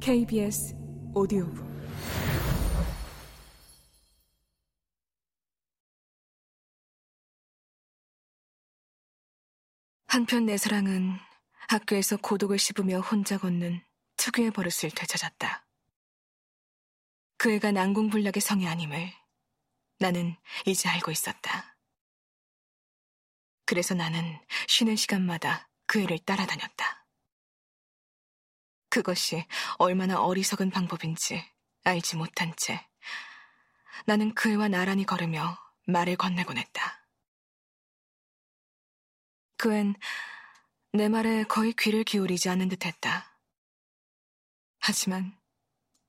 KBS 0.00 0.74
오디오북 1.14 1.64
한편 10.06 10.46
내 10.46 10.56
사랑은 10.56 11.18
학교에서 11.68 12.16
고독을 12.16 12.58
씹으며 12.58 13.00
혼자 13.00 13.36
걷는 13.36 13.82
특유의 14.16 14.52
버릇을 14.52 14.90
되찾았다. 14.90 15.66
그 17.36 17.52
애가 17.52 17.72
난공불락의 17.72 18.40
성이 18.40 18.68
아님을 18.68 19.12
나는 19.98 20.36
이제 20.66 20.88
알고 20.88 21.10
있었다. 21.10 21.76
그래서 23.66 23.94
나는 23.94 24.38
쉬는 24.68 24.96
시간마다 24.96 25.68
그 25.86 26.00
애를 26.00 26.18
따라다녔다. 26.20 27.03
그것이 28.94 29.44
얼마나 29.78 30.22
어리석은 30.22 30.70
방법인지 30.70 31.44
알지 31.82 32.14
못한 32.14 32.54
채 32.56 32.88
나는 34.06 34.32
그 34.36 34.52
애와 34.52 34.68
나란히 34.68 35.04
걸으며 35.04 35.58
말을 35.88 36.14
건네곤 36.14 36.58
했다. 36.58 37.04
그앤 39.56 39.96
내 40.92 41.08
말에 41.08 41.42
거의 41.42 41.72
귀를 41.72 42.04
기울이지 42.04 42.48
않는 42.50 42.68
듯 42.68 42.86
했다. 42.86 43.36
하지만 44.78 45.36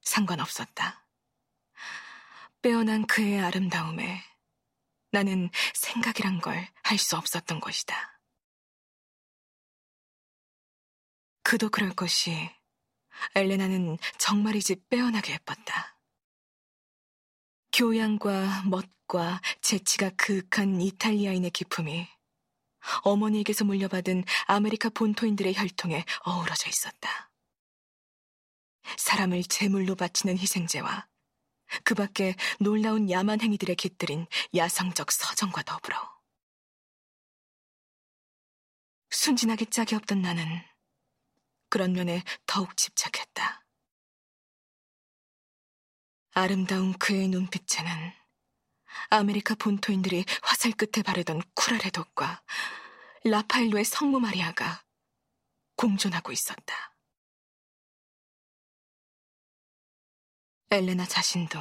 상관없었다. 0.03 1.07
빼어난 2.61 3.07
그의 3.07 3.39
아름다움에 3.39 4.23
나는 5.09 5.49
생각이란 5.73 6.39
걸 6.39 6.67
할 6.83 6.99
수 6.99 7.17
없었던 7.17 7.59
것이다. 7.61 8.21
그도 11.41 11.69
그럴 11.69 11.89
것이 11.95 12.55
엘레나는 13.35 13.97
정말이지 14.17 14.87
빼어나게 14.89 15.33
예뻤다. 15.33 15.97
교양과 17.73 18.63
멋과 18.65 19.41
재치가 19.61 20.09
그윽한 20.11 20.81
이탈리아인의 20.81 21.51
기품이 21.51 22.07
어머니에게서 23.03 23.65
물려받은 23.65 24.23
아메리카 24.45 24.89
본토인들의 24.89 25.55
혈통에 25.55 26.05
어우러져 26.25 26.69
있었다. 26.69 27.31
사람을 28.97 29.43
제물로 29.43 29.95
바치는 29.95 30.37
희생제와 30.37 31.07
그 31.83 31.95
밖에 31.95 32.35
놀라운 32.59 33.09
야만 33.09 33.41
행위들에 33.41 33.75
깃들인 33.75 34.27
야성적 34.55 35.11
서정과 35.11 35.63
더불어 35.63 35.97
순진하기 39.09 39.65
짝이 39.65 39.95
없던 39.95 40.21
나는 40.21 40.45
그런 41.75 41.91
면에 41.91 42.23
더욱 42.45 42.77
집착했다. 42.77 43.65
아름다운 46.31 46.93
그의 46.93 47.27
눈빛에는 47.27 48.13
아메리카 49.09 49.55
본토인들이 49.55 50.23
화살 50.41 50.71
끝에 50.71 51.03
바르던 51.03 51.41
쿠라레 51.53 51.89
독과 51.89 52.41
라파엘로의 53.25 53.83
성모 53.83 54.21
마리아가 54.21 54.85
공존하고 55.75 56.31
있었다. 56.31 56.95
엘레나 60.71 61.05
자신도 61.05 61.59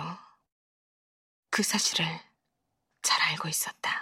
그 1.51 1.65
사실을 1.65 2.07
잘 3.03 3.21
알고 3.21 3.49
있었다. 3.49 3.94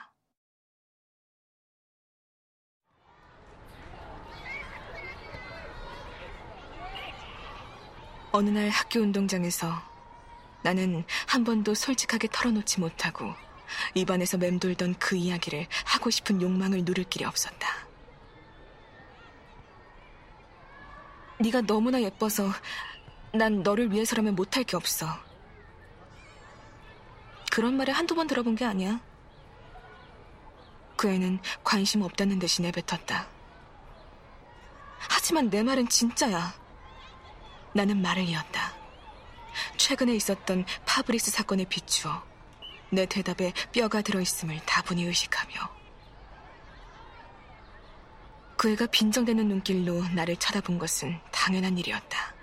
어느 8.33 8.49
날 8.49 8.71
학교 8.71 9.01
운동장에서 9.01 9.71
나는 10.63 11.05
한 11.27 11.45
번도 11.45 11.75
솔직하게 11.75 12.29
털어놓지 12.33 12.81
못하고 12.81 13.35
입안에서 13.95 14.39
맴돌던 14.39 14.95
그 14.99 15.17
이야기를 15.17 15.67
하고 15.85 16.09
싶은 16.11 16.41
욕망을 16.41 16.83
누를 16.85 17.05
길이 17.05 17.25
없었다. 17.25 17.69
네가 21.41 21.63
너무나 21.63 22.01
예뻐서 22.01 22.49
난 23.35 23.63
너를 23.63 23.93
위해서라면 23.93 24.35
못할 24.35 24.65
게 24.65 24.77
없어. 24.77 25.07
그런 27.51 27.77
말을 27.77 27.93
한두 27.93 28.15
번 28.15 28.27
들어본 28.27 28.57
게 28.57 28.65
아니야. 28.65 29.01
그 30.97 31.09
애는 31.09 31.41
관심 31.65 32.03
없다는 32.03 32.39
듯이 32.39 32.63
내뱉었다. 32.63 33.27
하지만 34.99 35.51
내 35.51 35.63
말은 35.63 35.89
진짜야. 35.89 36.62
나는 37.75 38.01
말을 38.03 38.25
이었다. 38.25 38.73
최근에 39.77 40.15
있었던 40.15 40.65
파브리스 40.87 41.31
사건에 41.31 41.65
비추어 41.65 42.23
내 42.91 43.07
대답에 43.07 43.53
뼈가 43.73 44.03
들어있음을 44.03 44.61
다분히 44.67 45.05
의식하며 45.05 45.83
그 48.57 48.71
애가 48.73 48.87
빈정대는 48.87 49.49
눈길로 49.49 50.03
나를 50.15 50.37
쳐다본 50.37 50.79
것은 50.79 51.19
당연한 51.33 51.79
일이었다. 51.79 52.35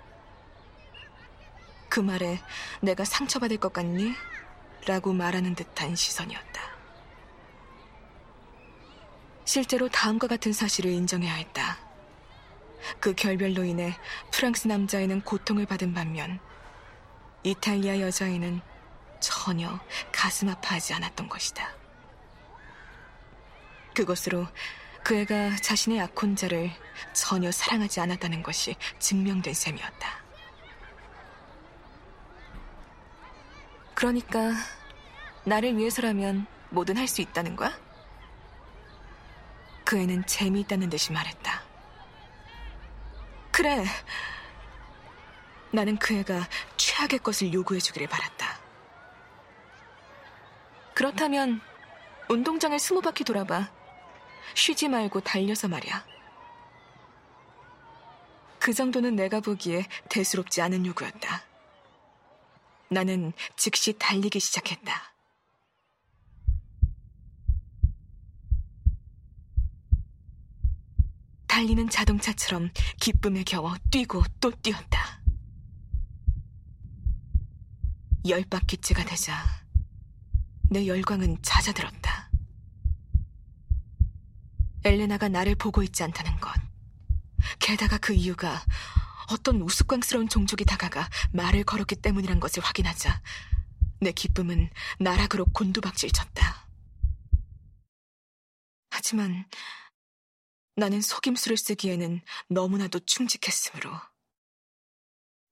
그 1.88 2.00
말에 2.00 2.38
내가 2.82 3.04
상처받을 3.04 3.56
것 3.56 3.72
같니? 3.72 4.12
라고 4.86 5.12
말하는 5.12 5.54
듯한 5.54 5.96
시선이었다. 5.96 6.60
실제로 9.44 9.88
다음과 9.88 10.26
같은 10.26 10.52
사실을 10.52 10.92
인정해야 10.92 11.34
했다. 11.34 11.89
그 12.98 13.14
결별로 13.14 13.64
인해 13.64 13.96
프랑스 14.30 14.68
남자애는 14.68 15.22
고통을 15.22 15.66
받은 15.66 15.94
반면 15.94 16.40
이탈리아 17.42 18.00
여자애는 18.00 18.60
전혀 19.20 19.78
가슴 20.12 20.48
아파하지 20.48 20.94
않았던 20.94 21.28
것이다. 21.28 21.68
그것으로 23.94 24.46
그 25.02 25.14
애가 25.16 25.56
자신의 25.56 25.98
약혼자를 25.98 26.70
전혀 27.12 27.50
사랑하지 27.50 28.00
않았다는 28.00 28.42
것이 28.42 28.76
증명된 28.98 29.54
셈이었다. 29.54 30.20
그러니까 33.94 34.52
나를 35.44 35.76
위해서라면 35.76 36.46
뭐든 36.70 36.96
할 36.96 37.08
수 37.08 37.20
있다는 37.20 37.56
거야? 37.56 37.78
그 39.84 39.98
애는 39.98 40.24
재미있다는 40.26 40.88
듯이 40.88 41.12
말했다. 41.12 41.59
그래. 43.60 43.84
나는 45.70 45.98
그 45.98 46.14
애가 46.14 46.48
최악의 46.78 47.18
것을 47.18 47.52
요구해주기를 47.52 48.08
바랐다. 48.08 48.58
그렇다면 50.94 51.60
운동장을 52.30 52.78
스무 52.78 53.02
바퀴 53.02 53.22
돌아봐. 53.22 53.70
쉬지 54.54 54.88
말고 54.88 55.20
달려서 55.20 55.68
말이야. 55.68 56.06
그 58.58 58.72
정도는 58.72 59.14
내가 59.14 59.40
보기에 59.40 59.84
대수롭지 60.08 60.62
않은 60.62 60.86
요구였다. 60.86 61.44
나는 62.88 63.34
즉시 63.56 63.92
달리기 63.92 64.40
시작했다. 64.40 65.12
달리는 71.60 71.90
자동차처럼 71.90 72.70
기쁨에 72.98 73.44
겨워 73.44 73.76
뛰고 73.90 74.22
또 74.40 74.50
뛰었다. 74.50 75.20
열 78.28 78.46
바퀴째가 78.46 79.04
되자 79.04 79.44
내 80.70 80.86
열광은 80.86 81.42
잦아들었다. 81.42 82.30
엘레나가 84.84 85.28
나를 85.28 85.54
보고 85.54 85.82
있지 85.82 86.02
않다는 86.02 86.40
것. 86.40 86.50
게다가 87.58 87.98
그 87.98 88.14
이유가 88.14 88.64
어떤 89.30 89.60
우스꽝스러운 89.60 90.30
종족이 90.30 90.64
다가가 90.64 91.10
말을 91.34 91.64
걸었기 91.64 91.96
때문이란 91.96 92.40
것을 92.40 92.62
확인하자 92.62 93.20
내 94.00 94.12
기쁨은 94.12 94.70
나락으로 94.98 95.44
곤두박질 95.52 96.10
쳤다. 96.12 96.66
하지만 98.88 99.44
나는 100.80 101.00
속임수를 101.02 101.58
쓰기에는 101.58 102.22
너무나도 102.48 103.00
충직했으므로 103.00 103.92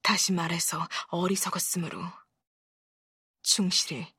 다시 0.03 0.33
말해서 0.33 0.89
어리석었으므로 1.09 2.03
충실히 3.43 4.11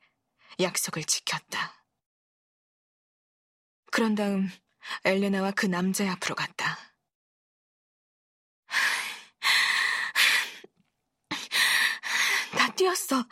약속을 0.59 1.05
지켰다. 1.05 1.83
그런 3.91 4.13
다음 4.13 4.51
엘레나와 5.03 5.49
그 5.49 5.65
남자의 5.65 6.11
앞으로 6.11 6.35
갔다. 6.35 6.77
다 12.55 12.71
뛰었어. 12.75 13.27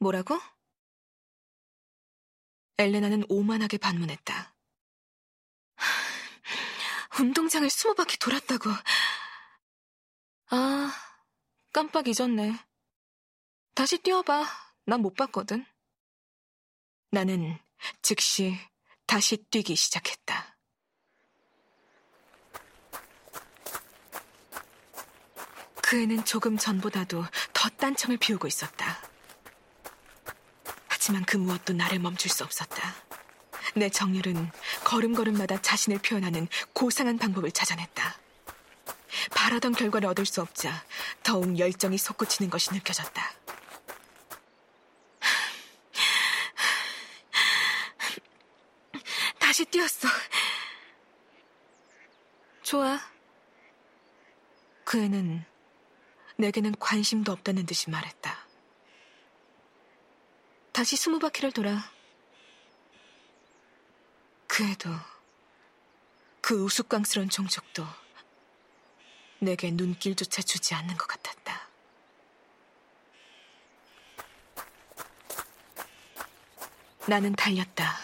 뭐라고? 0.00 0.40
엘레나는 2.78 3.22
오만하게 3.28 3.78
반문했다. 3.78 4.56
운동장을 7.20 7.68
스무 7.70 7.94
바퀴 7.94 8.18
돌았다고. 8.18 8.70
아, 10.50 10.92
깜빡 11.72 12.06
잊었네. 12.08 12.58
다시 13.74 13.98
뛰어봐. 13.98 14.46
난 14.86 15.00
못 15.02 15.14
봤거든. 15.14 15.64
나는 17.10 17.58
즉시 18.02 18.56
다시 19.06 19.36
뛰기 19.50 19.76
시작했다. 19.76 20.56
그 25.82 26.02
애는 26.02 26.24
조금 26.24 26.56
전보다도 26.56 27.24
더 27.52 27.68
딴청을 27.70 28.16
피우고 28.18 28.46
있었다. 28.46 29.00
하지만 30.88 31.24
그 31.24 31.36
무엇도 31.36 31.72
나를 31.72 31.98
멈출 31.98 32.30
수 32.30 32.44
없었다. 32.44 32.94
내 33.74 33.88
정열은 33.88 34.50
걸음걸음마다 34.84 35.62
자신을 35.62 35.98
표현하는 35.98 36.48
고상한 36.72 37.18
방법을 37.18 37.52
찾아냈다. 37.52 38.18
바라던 39.32 39.72
결과를 39.72 40.08
얻을 40.08 40.26
수 40.26 40.40
없자 40.40 40.84
더욱 41.22 41.58
열정이 41.58 41.98
솟구치는 41.98 42.50
것이 42.50 42.72
느껴졌다. 42.72 43.22
다시 49.38 49.64
뛰었어. 49.64 50.08
좋아. 52.62 53.00
그 54.84 54.98
애는 55.02 55.44
내게는 56.36 56.74
관심도 56.78 57.32
없다는 57.32 57.66
듯이 57.66 57.90
말했다. 57.90 58.38
다시 60.72 60.96
스무 60.96 61.18
바퀴를 61.18 61.52
돌아. 61.52 61.82
그 64.60 64.66
애도, 64.66 64.90
그 66.42 66.64
우스꽝스러운 66.64 67.30
종족도 67.30 67.82
내게 69.38 69.70
눈길조차 69.70 70.42
주지 70.42 70.74
않는 70.74 70.98
것 70.98 71.06
같았다. 71.06 71.66
나는 77.06 77.32
달렸다. 77.32 77.96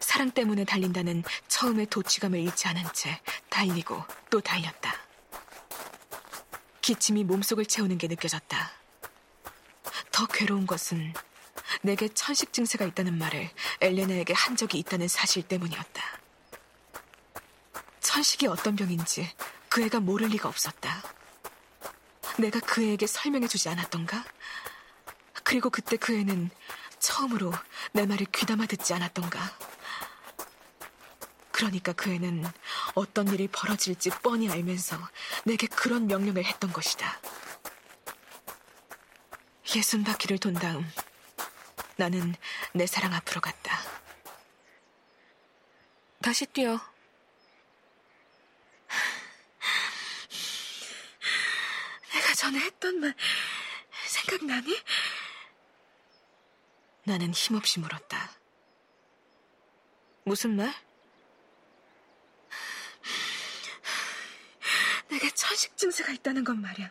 사랑 0.00 0.32
때문에 0.32 0.64
달린다는 0.64 1.22
처음의 1.46 1.86
도취감을 1.86 2.40
잃지 2.40 2.66
않은 2.66 2.82
채 2.94 3.20
달리고 3.48 4.02
또 4.28 4.40
달렸다. 4.40 4.92
기침이 6.80 7.22
몸속을 7.22 7.66
채우는 7.66 7.98
게 7.98 8.08
느껴졌다. 8.08 8.72
더 10.10 10.26
괴로운 10.26 10.66
것은 10.66 11.14
내게 11.84 12.08
천식 12.08 12.54
증세가 12.54 12.86
있다는 12.86 13.18
말을 13.18 13.50
엘레나에게 13.82 14.32
한 14.32 14.56
적이 14.56 14.78
있다는 14.78 15.06
사실 15.06 15.42
때문이었다. 15.42 16.02
천식이 18.00 18.46
어떤 18.46 18.74
병인지 18.74 19.30
그 19.68 19.82
애가 19.82 20.00
모를 20.00 20.28
리가 20.28 20.48
없었다. 20.48 21.02
내가 22.38 22.58
그 22.60 22.82
애에게 22.82 23.06
설명해주지 23.06 23.68
않았던가? 23.68 24.24
그리고 25.42 25.68
그때 25.68 25.98
그 25.98 26.14
애는 26.14 26.50
처음으로 27.00 27.52
내 27.92 28.06
말을 28.06 28.26
귀담아 28.32 28.64
듣지 28.64 28.94
않았던가? 28.94 29.38
그러니까 31.52 31.92
그 31.92 32.10
애는 32.10 32.46
어떤 32.94 33.28
일이 33.28 33.46
벌어질지 33.46 34.08
뻔히 34.22 34.48
알면서 34.48 34.96
내게 35.44 35.66
그런 35.66 36.06
명령을 36.06 36.46
했던 36.46 36.72
것이다. 36.72 37.20
예순 39.76 40.02
바퀴를 40.02 40.38
돈 40.38 40.54
다음 40.54 40.90
나는 41.96 42.34
내 42.72 42.86
사랑 42.86 43.14
앞으로 43.14 43.40
갔다. 43.40 43.78
다시 46.20 46.46
뛰어. 46.46 46.80
내가 52.12 52.34
전에 52.34 52.58
했던 52.58 53.00
말 53.00 53.14
생각나니? 54.06 54.82
나는 57.04 57.32
힘없이 57.32 57.80
물었다. 57.80 58.30
무슨 60.24 60.56
말? 60.56 60.74
내게 65.10 65.30
천식 65.30 65.76
증세가 65.76 66.12
있다는 66.12 66.42
건 66.44 66.60
말이야. 66.60 66.90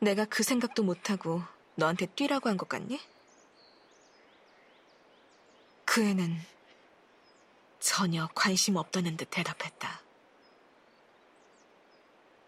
내가 0.00 0.24
그 0.24 0.42
생각도 0.42 0.82
못하고 0.82 1.44
너한테 1.76 2.06
뛰라고 2.06 2.48
한 2.48 2.56
것 2.56 2.68
같니? 2.68 3.00
그 5.84 6.02
애는 6.02 6.40
전혀 7.80 8.28
관심 8.34 8.76
없다는 8.76 9.16
듯 9.16 9.28
대답했다. 9.30 10.02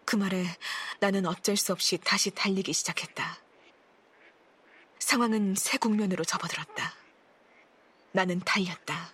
그 0.05 0.15
말에 0.15 0.45
나는 0.99 1.25
어쩔 1.25 1.55
수 1.55 1.71
없이 1.71 1.97
다시 1.97 2.31
달리기 2.31 2.73
시작했다. 2.73 3.37
상황은 4.99 5.55
새 5.55 5.77
국면으로 5.77 6.25
접어들었다. 6.25 6.93
나는 8.11 8.39
달렸다. 8.39 9.13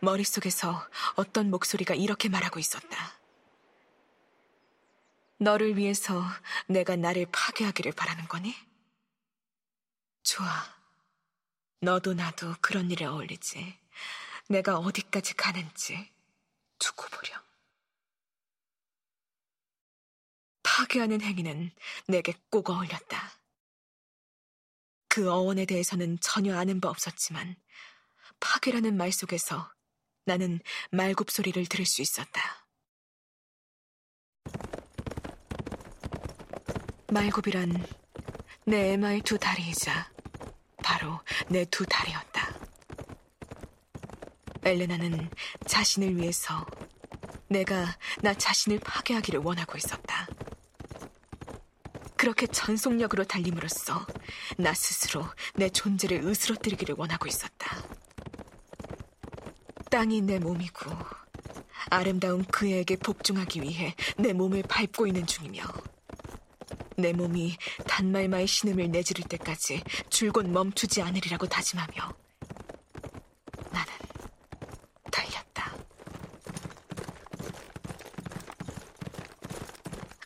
머릿속에서 0.00 0.86
어떤 1.16 1.50
목소리가 1.50 1.94
이렇게 1.94 2.28
말하고 2.28 2.58
있었다. 2.60 3.14
너를 5.38 5.76
위해서 5.76 6.22
내가 6.66 6.96
나를 6.96 7.26
파괴하기를 7.32 7.92
바라는 7.92 8.28
거니? 8.28 8.54
좋아. 10.34 10.64
너도 11.80 12.12
나도 12.12 12.56
그런 12.60 12.90
일에 12.90 13.04
어울리지. 13.04 13.78
내가 14.48 14.78
어디까지 14.78 15.34
가는지 15.34 16.12
두고 16.80 17.06
보렴. 17.06 17.40
파괴하는 20.64 21.20
행위는 21.20 21.70
내게 22.08 22.34
꼭 22.50 22.68
어울렸다. 22.68 23.32
그 25.06 25.30
어원에 25.30 25.66
대해서는 25.66 26.18
전혀 26.18 26.58
아는 26.58 26.80
바 26.80 26.88
없었지만 26.88 27.54
파괴라는 28.40 28.96
말 28.96 29.12
속에서 29.12 29.72
나는 30.24 30.58
말굽 30.90 31.30
소리를 31.30 31.64
들을 31.66 31.86
수 31.86 32.02
있었다. 32.02 32.66
말굽이란 37.12 37.86
내 38.64 38.94
에마의 38.94 39.22
두 39.22 39.38
다리이자 39.38 40.13
바로 40.84 41.18
내 41.48 41.64
두 41.64 41.86
다리였다. 41.86 42.52
엘레나는 44.62 45.30
자신을 45.66 46.16
위해서 46.16 46.66
내가 47.48 47.96
나 48.20 48.34
자신을 48.34 48.80
파괴하기를 48.80 49.40
원하고 49.40 49.78
있었다. 49.78 50.26
그렇게 52.16 52.46
전속력으로 52.46 53.24
달림으로써 53.24 54.06
나 54.58 54.74
스스로 54.74 55.26
내 55.54 55.70
존재를 55.70 56.22
으스러뜨리기를 56.24 56.96
원하고 56.98 57.26
있었다. 57.28 57.82
땅이 59.90 60.20
내 60.22 60.38
몸이고 60.38 60.90
아름다운 61.90 62.44
그에게 62.44 62.96
복종하기 62.96 63.62
위해 63.62 63.94
내 64.18 64.32
몸을 64.32 64.62
밟고 64.68 65.06
있는 65.06 65.26
중이며 65.26 65.62
내 66.96 67.12
몸이 67.12 67.56
단말마의 67.86 68.46
신음을 68.46 68.90
내지를 68.90 69.24
때까지 69.24 69.82
줄곧 70.10 70.48
멈추지 70.48 71.02
않으리라고 71.02 71.46
다짐하며 71.46 72.16
나는 73.70 73.92
달렸다. 75.10 75.74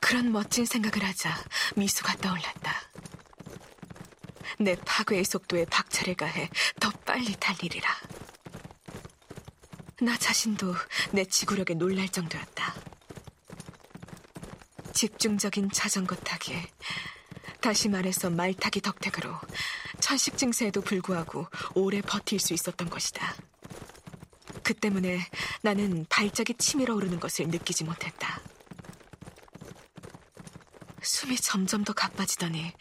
그런 0.01 0.33
멋진 0.33 0.65
생각을 0.65 1.07
하자 1.07 1.35
미소가 1.77 2.17
떠올랐다. 2.17 2.75
내 4.61 4.77
파괴의 4.77 5.25
속도에 5.25 5.65
박차를 5.67 6.15
가해 6.15 6.51
더 6.81 6.91
빨리 7.05 7.35
달리리라. 7.39 7.89
나 10.01 10.17
자신도 10.17 10.75
내 11.13 11.25
지구력에 11.25 11.75
놀랄 11.75 12.09
정도였다. 12.09 12.68
집중적인 14.99 15.71
자전거 15.71 16.17
타기에 16.17 16.61
다시 17.61 17.88
말해서 17.88 18.31
말 18.31 18.52
타기 18.52 18.81
덕택으로 18.81 19.33
천식 20.00 20.37
증세에도 20.37 20.81
불구하고 20.81 21.47
오래 21.76 22.00
버틸 22.00 22.40
수 22.40 22.52
있었던 22.52 22.90
것이다. 22.90 23.37
그 24.64 24.75
때문에 24.75 25.21
나는 25.62 26.05
발작이 26.09 26.55
치밀어 26.55 26.97
오르는 26.97 27.21
것을 27.21 27.47
느끼지 27.47 27.85
못했다. 27.85 28.43
숨이 31.00 31.37
점점 31.37 31.85
더 31.85 31.93
가빠지더니 31.93 32.73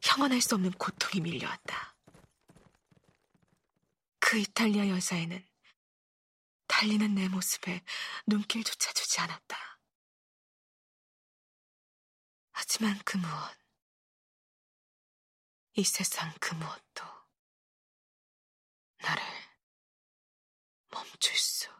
형언할 0.00 0.40
수 0.40 0.54
없는 0.54 0.70
고통이 0.70 1.20
밀려왔다. 1.20 1.96
그 4.20 4.38
이탈리아 4.38 4.88
여자애는 4.88 5.44
달리는 6.68 7.12
내 7.16 7.28
모습에 7.28 7.82
눈길조차 8.28 8.92
주지 8.92 9.18
않았다. 9.18 9.67
하지만 12.70 13.00
그 13.02 13.16
무엇, 13.16 13.56
이 15.72 15.82
세상 15.82 16.30
그 16.38 16.54
무엇도 16.54 17.02
나를 18.98 19.22
멈출 20.90 21.34
수 21.34 21.70